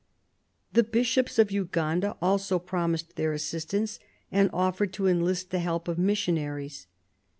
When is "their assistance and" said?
3.17-4.49